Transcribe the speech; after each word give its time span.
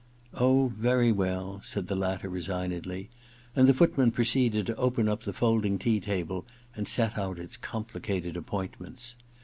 *Oh, 0.33 0.73
very 0.75 1.11
well,' 1.11 1.61
said 1.63 1.85
the 1.85 1.95
latter 1.95 2.27
resignedly, 2.27 3.11
and 3.55 3.69
the 3.69 3.73
footman 3.75 4.09
proceeded 4.09 4.65
to 4.65 4.75
open 4.77 5.05
the 5.05 5.15
folding 5.31 5.77
tea 5.77 5.99
table 5.99 6.43
and 6.75 6.87
set 6.87 7.19
out 7.19 7.37
its 7.37 7.55
complicated 7.55 8.35
appoint 8.35 8.81
ments. 8.81 9.15